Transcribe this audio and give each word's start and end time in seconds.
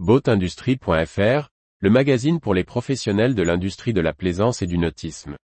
Boatindustrie.fr, 0.00 1.50
le 1.78 1.88
magazine 1.88 2.40
pour 2.40 2.52
les 2.52 2.64
professionnels 2.64 3.36
de 3.36 3.44
l'industrie 3.44 3.92
de 3.92 4.00
la 4.00 4.12
plaisance 4.12 4.60
et 4.60 4.66
du 4.66 4.76
nautisme. 4.76 5.36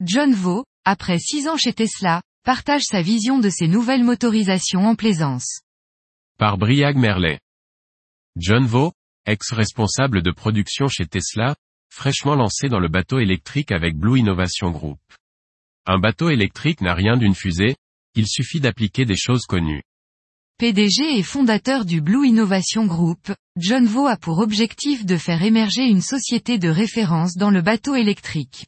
John 0.00 0.32
Vaux, 0.32 0.64
après 0.86 1.18
six 1.18 1.46
ans 1.46 1.58
chez 1.58 1.74
Tesla, 1.74 2.22
partage 2.42 2.84
sa 2.84 3.02
vision 3.02 3.38
de 3.38 3.50
ses 3.50 3.68
nouvelles 3.68 4.02
motorisations 4.02 4.86
en 4.86 4.94
plaisance. 4.94 5.60
Par 6.38 6.56
Briag 6.56 6.96
Merlet. 6.96 7.38
John 8.36 8.64
Vaux, 8.64 8.92
ex-responsable 9.26 10.22
de 10.22 10.30
production 10.30 10.88
chez 10.88 11.04
Tesla, 11.04 11.54
fraîchement 11.94 12.34
lancé 12.34 12.68
dans 12.68 12.80
le 12.80 12.88
bateau 12.88 13.20
électrique 13.20 13.70
avec 13.70 13.96
Blue 13.96 14.18
Innovation 14.18 14.70
Group. 14.70 14.98
Un 15.86 15.98
bateau 15.98 16.28
électrique 16.28 16.80
n'a 16.80 16.92
rien 16.92 17.16
d'une 17.16 17.36
fusée, 17.36 17.76
il 18.16 18.26
suffit 18.26 18.58
d'appliquer 18.58 19.04
des 19.04 19.16
choses 19.16 19.46
connues. 19.46 19.82
PDG 20.58 21.18
et 21.18 21.22
fondateur 21.22 21.84
du 21.84 22.00
Blue 22.00 22.26
Innovation 22.26 22.86
Group, 22.86 23.32
John 23.56 23.86
Vaux 23.86 24.08
a 24.08 24.16
pour 24.16 24.40
objectif 24.40 25.06
de 25.06 25.16
faire 25.16 25.42
émerger 25.42 25.82
une 25.82 26.00
société 26.00 26.58
de 26.58 26.68
référence 26.68 27.36
dans 27.36 27.50
le 27.50 27.62
bateau 27.62 27.94
électrique. 27.94 28.66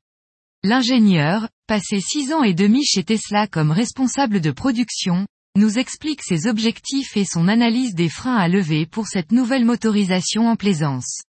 L'ingénieur, 0.62 1.48
passé 1.66 2.00
six 2.00 2.32
ans 2.32 2.44
et 2.44 2.54
demi 2.54 2.84
chez 2.84 3.02
Tesla 3.02 3.48
comme 3.48 3.72
responsable 3.72 4.40
de 4.40 4.52
production, 4.52 5.26
nous 5.56 5.78
explique 5.78 6.22
ses 6.22 6.46
objectifs 6.46 7.16
et 7.16 7.24
son 7.24 7.48
analyse 7.48 7.94
des 7.94 8.08
freins 8.08 8.36
à 8.36 8.46
lever 8.46 8.86
pour 8.86 9.08
cette 9.08 9.32
nouvelle 9.32 9.64
motorisation 9.64 10.48
en 10.48 10.54
plaisance. 10.54 11.22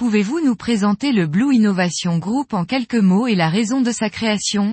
Pouvez-vous 0.00 0.40
nous 0.40 0.56
présenter 0.56 1.12
le 1.12 1.26
Blue 1.26 1.54
Innovation 1.54 2.16
Group 2.16 2.54
en 2.54 2.64
quelques 2.64 2.94
mots 2.94 3.26
et 3.26 3.34
la 3.34 3.50
raison 3.50 3.82
de 3.82 3.92
sa 3.92 4.08
création? 4.08 4.72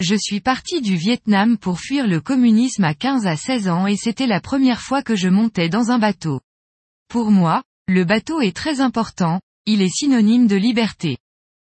Je 0.00 0.14
suis 0.14 0.40
parti 0.40 0.80
du 0.80 0.96
Vietnam 0.96 1.58
pour 1.58 1.80
fuir 1.80 2.06
le 2.06 2.18
communisme 2.18 2.84
à 2.84 2.94
15 2.94 3.26
à 3.26 3.36
16 3.36 3.68
ans 3.68 3.86
et 3.86 3.96
c'était 3.96 4.26
la 4.26 4.40
première 4.40 4.80
fois 4.80 5.02
que 5.02 5.16
je 5.16 5.28
montais 5.28 5.68
dans 5.68 5.90
un 5.90 5.98
bateau. 5.98 6.40
Pour 7.08 7.30
moi, 7.30 7.62
le 7.88 8.06
bateau 8.06 8.40
est 8.40 8.56
très 8.56 8.80
important, 8.80 9.38
il 9.66 9.82
est 9.82 9.94
synonyme 9.94 10.46
de 10.46 10.56
liberté. 10.56 11.18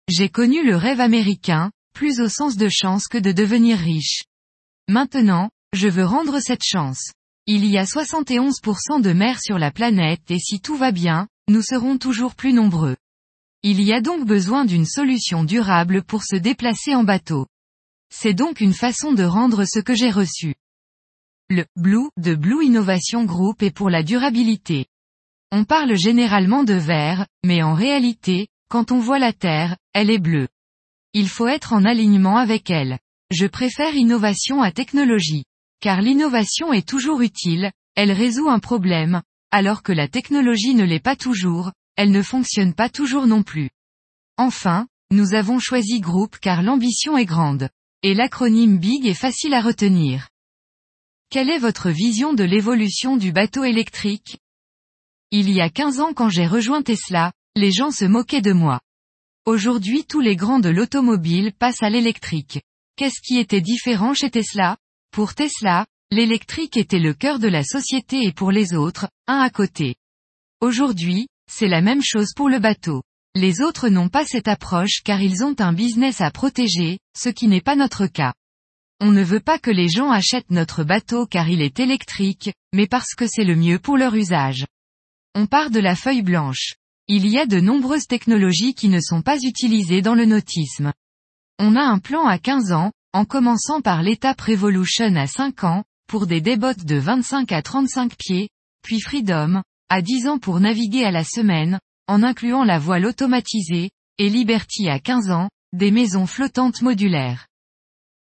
J'ai 0.10 0.30
connu 0.30 0.66
le 0.66 0.78
rêve 0.78 1.00
américain, 1.00 1.70
plus 1.94 2.22
au 2.22 2.28
sens 2.28 2.58
de 2.58 2.70
chance 2.70 3.08
que 3.08 3.20
de 3.20 3.32
devenir 3.32 3.78
riche. 3.78 4.24
Maintenant, 4.90 5.52
je 5.74 5.90
veux 5.90 6.06
rendre 6.06 6.40
cette 6.40 6.66
chance. 6.66 7.12
Il 7.46 7.66
y 7.68 7.78
a 7.78 7.84
71% 7.84 9.00
de 9.00 9.14
mer 9.14 9.40
sur 9.40 9.60
la 9.60 9.70
planète 9.70 10.32
et 10.32 10.40
si 10.40 10.60
tout 10.60 10.76
va 10.76 10.92
bien, 10.92 11.28
nous 11.50 11.62
serons 11.62 11.98
toujours 11.98 12.36
plus 12.36 12.54
nombreux. 12.54 12.98
Il 13.64 13.82
y 13.82 13.94
a 13.94 14.02
donc 14.02 14.26
besoin 14.26 14.66
d'une 14.66 14.86
solution 14.86 15.44
durable 15.44 16.04
pour 16.04 16.24
se 16.24 16.36
déplacer 16.36 16.94
en 16.94 17.04
bateau. 17.04 17.48
C'est 18.14 18.34
donc 18.34 18.62
une 18.62 18.74
façon 18.74 19.14
de 19.14 19.24
rendre 19.24 19.66
ce 19.66 19.80
que 19.80 19.96
j'ai 19.96 20.12
reçu. 20.12 20.56
Le 21.50 21.66
Blue 21.76 22.10
de 22.18 22.36
Blue 22.36 22.66
Innovation 22.66 23.24
Group 23.24 23.64
est 23.64 23.72
pour 23.72 23.90
la 23.90 24.04
durabilité. 24.04 24.86
On 25.52 25.64
parle 25.64 25.96
généralement 25.96 26.64
de 26.66 26.74
vert, 26.74 27.26
mais 27.46 27.64
en 27.64 27.74
réalité, 27.74 28.50
quand 28.70 28.92
on 28.92 29.00
voit 29.00 29.20
la 29.20 29.32
Terre, 29.32 29.78
elle 29.94 30.10
est 30.10 30.20
bleue. 30.20 30.50
Il 31.14 31.30
faut 31.30 31.48
être 31.48 31.72
en 31.72 31.86
alignement 31.86 32.38
avec 32.38 32.70
elle. 32.70 33.00
Je 33.32 33.48
préfère 33.48 33.96
innovation 33.96 34.62
à 34.62 34.72
technologie. 34.72 35.46
Car 35.80 36.02
l'innovation 36.02 36.74
est 36.74 36.88
toujours 36.88 37.22
utile, 37.22 37.72
elle 37.96 38.12
résout 38.12 38.50
un 38.50 38.60
problème, 38.60 39.22
alors 39.52 39.84
que 39.84 39.92
la 39.92 40.08
technologie 40.08 40.76
ne 40.76 40.84
l'est 40.84 41.00
pas 41.00 41.16
toujours, 41.16 41.72
elle 41.96 42.12
ne 42.12 42.22
fonctionne 42.22 42.74
pas 42.74 42.90
toujours 42.90 43.28
non 43.28 43.44
plus. 43.44 43.70
Enfin, 44.38 44.88
nous 45.10 45.34
avons 45.34 45.60
choisi 45.60 46.00
groupe 46.00 46.38
car 46.40 46.62
l'ambition 46.62 47.18
est 47.18 47.26
grande. 47.26 47.70
Et 48.04 48.14
l'acronyme 48.14 48.78
BIG 48.78 49.08
est 49.08 49.16
facile 49.16 49.54
à 49.54 49.62
retenir. 49.62 50.30
Quelle 51.30 51.50
est 51.50 51.58
votre 51.58 51.90
vision 51.90 52.34
de 52.34 52.44
l'évolution 52.44 53.18
du 53.18 53.32
bateau 53.32 53.64
électrique? 53.64 54.38
Il 55.32 55.50
y 55.50 55.62
a 55.62 55.70
15 55.70 56.00
ans 56.00 56.14
quand 56.14 56.30
j'ai 56.30 56.46
rejoint 56.46 56.84
Tesla, 56.84 57.34
les 57.56 57.72
gens 57.72 57.92
se 57.92 58.06
moquaient 58.06 58.42
de 58.42 58.54
moi. 58.54 58.80
Aujourd'hui 59.46 60.06
tous 60.06 60.20
les 60.20 60.36
grands 60.36 60.60
de 60.60 60.70
l'automobile 60.70 61.52
passent 61.54 61.82
à 61.82 61.90
l'électrique. 61.90 62.62
Qu'est-ce 62.98 63.22
qui 63.22 63.38
était 63.40 63.62
différent 63.62 64.14
chez 64.14 64.30
Tesla? 64.30 64.78
Pour 65.12 65.34
Tesla, 65.34 65.86
l'électrique 66.12 66.78
était 66.78 67.00
le 67.00 67.14
cœur 67.14 67.40
de 67.40 67.48
la 67.48 67.64
société 67.64 68.24
et 68.24 68.32
pour 68.32 68.52
les 68.52 68.74
autres, 68.74 69.10
un 69.28 69.40
à 69.40 69.50
côté. 69.50 69.96
Aujourd'hui, 70.62 71.28
c'est 71.52 71.68
la 71.68 71.82
même 71.82 72.02
chose 72.04 72.34
pour 72.36 72.50
le 72.50 72.60
bateau. 72.60 73.04
Les 73.36 73.62
autres 73.62 73.90
n'ont 73.90 74.10
pas 74.10 74.26
cette 74.26 74.48
approche 74.48 75.02
car 75.04 75.22
ils 75.22 75.44
ont 75.44 75.56
un 75.60 75.74
business 75.74 76.22
à 76.22 76.32
protéger, 76.32 77.00
ce 77.16 77.30
qui 77.30 77.48
n'est 77.48 77.62
pas 77.62 77.76
notre 77.76 78.08
cas. 78.08 78.34
On 79.00 79.12
ne 79.12 79.22
veut 79.22 79.42
pas 79.42 79.60
que 79.60 79.70
les 79.70 79.90
gens 79.90 80.10
achètent 80.10 80.50
notre 80.50 80.84
bateau 80.84 81.28
car 81.28 81.50
il 81.50 81.62
est 81.62 81.80
électrique, 81.80 82.52
mais 82.74 82.88
parce 82.88 83.14
que 83.14 83.28
c'est 83.28 83.44
le 83.44 83.56
mieux 83.56 83.78
pour 83.78 83.98
leur 83.98 84.16
usage. 84.16 84.66
On 85.36 85.46
part 85.46 85.70
de 85.70 85.80
la 85.80 85.96
feuille 85.96 86.24
blanche. 86.24 86.74
Il 87.08 87.28
y 87.28 87.38
a 87.38 87.46
de 87.46 87.60
nombreuses 87.60 88.08
technologies 88.08 88.74
qui 88.74 88.90
ne 88.90 89.00
sont 89.00 89.22
pas 89.22 89.38
utilisées 89.44 90.02
dans 90.02 90.16
le 90.16 90.26
nautisme. 90.26 90.94
On 91.60 91.76
a 91.76 91.84
un 91.84 92.00
plan 92.00 92.26
à 92.26 92.40
15 92.40 92.72
ans, 92.72 92.92
en 93.14 93.26
commençant 93.26 93.82
par 93.82 94.02
l'étape 94.02 94.42
Revolution 94.42 95.16
à 95.16 95.28
5 95.28 95.64
ans, 95.64 95.84
pour 96.08 96.28
des 96.28 96.42
débottes 96.42 96.86
de 96.86 96.96
25 96.96 97.52
à 97.52 97.62
35 97.62 98.16
pieds, 98.16 98.50
puis 98.82 99.02
Freedom, 99.02 99.62
à 99.90 100.02
10 100.02 100.28
ans 100.28 100.40
pour 100.40 100.60
naviguer 100.60 101.04
à 101.04 101.12
la 101.12 101.24
semaine, 101.24 101.80
en 102.08 102.24
incluant 102.24 102.64
la 102.64 102.80
voile 102.80 103.06
automatisée, 103.06 103.92
et 104.18 104.30
Liberty 104.30 104.90
à 104.90 105.00
15 105.00 105.32
ans, 105.32 105.50
des 105.74 105.92
maisons 105.92 106.26
flottantes 106.26 106.82
modulaires. 106.82 107.48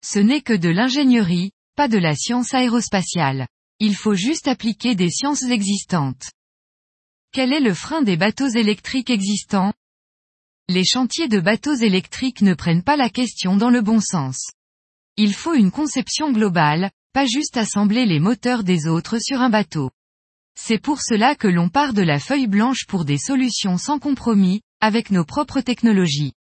Ce 0.04 0.20
n'est 0.20 0.42
que 0.42 0.54
de 0.54 0.70
l'ingénierie, 0.70 1.52
pas 1.76 1.88
de 1.88 1.98
la 1.98 2.16
science 2.16 2.54
aérospatiale. 2.54 3.48
Il 3.80 3.96
faut 3.96 4.16
juste 4.16 4.48
appliquer 4.48 4.96
des 4.96 5.10
sciences 5.10 5.44
existantes. 5.44 6.32
Quel 7.32 7.54
est 7.54 7.62
le 7.62 7.74
frein 7.74 8.02
des 8.02 8.18
bateaux 8.18 8.48
électriques 8.48 9.10
existants? 9.10 9.74
Les 10.68 10.84
chantiers 10.84 11.28
de 11.28 11.40
bateaux 11.40 11.76
électriques 11.76 12.42
ne 12.42 12.54
prennent 12.54 12.84
pas 12.84 12.98
la 12.98 13.10
question 13.10 13.56
dans 13.56 13.70
le 13.70 13.82
bon 13.82 14.02
sens. 14.02 14.52
Il 15.16 15.34
faut 15.34 15.54
une 15.54 15.72
conception 15.72 16.32
globale, 16.32 16.92
pas 17.14 17.26
juste 17.26 17.58
assembler 17.58 18.06
les 18.06 18.20
moteurs 18.20 18.64
des 18.64 18.88
autres 18.88 19.20
sur 19.20 19.42
un 19.42 19.50
bateau. 19.50 19.92
C'est 20.56 20.82
pour 20.82 21.02
cela 21.02 21.36
que 21.36 21.48
l'on 21.48 21.70
part 21.70 21.94
de 21.94 22.02
la 22.02 22.20
feuille 22.20 22.48
blanche 22.48 22.86
pour 22.88 23.06
des 23.06 23.18
solutions 23.18 23.78
sans 23.78 23.98
compromis, 23.98 24.62
avec 24.82 25.10
nos 25.10 25.26
propres 25.26 25.62
technologies. 25.62 26.34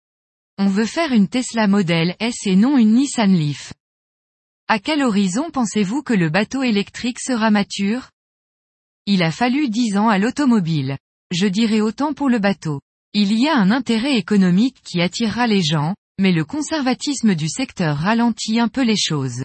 On 0.59 0.67
veut 0.67 0.87
faire 0.87 1.13
une 1.13 1.29
Tesla 1.29 1.69
Model 1.69 2.17
S 2.19 2.47
et 2.47 2.57
non 2.57 2.79
une 2.79 2.95
Nissan 2.95 3.33
Leaf. 3.33 3.73
À 4.67 4.79
quel 4.79 5.03
horizon 5.03 5.51
pensez-vous 5.51 6.03
que 6.03 6.15
le 6.15 6.31
bateau 6.31 6.63
électrique 6.63 7.21
sera 7.21 7.51
mature? 7.51 8.11
Il 9.07 9.23
a 9.23 9.31
fallu 9.31 9.69
dix 9.69 9.97
ans 9.97 10.09
à 10.09 10.19
l'automobile. 10.19 10.99
Je 11.31 11.47
dirais 11.47 11.81
autant 11.81 12.13
pour 12.13 12.29
le 12.29 12.39
bateau. 12.39 12.81
Il 13.15 13.33
y 13.33 13.49
a 13.49 13.57
un 13.57 13.71
intérêt 13.71 14.17
économique 14.17 14.83
qui 14.83 15.01
attirera 15.01 15.47
les 15.47 15.63
gens, 15.63 15.95
mais 16.19 16.33
le 16.33 16.45
conservatisme 16.45 17.35
du 17.35 17.49
secteur 17.49 17.97
ralentit 17.97 18.61
un 18.61 18.69
peu 18.69 18.83
les 18.83 18.99
choses. 18.99 19.45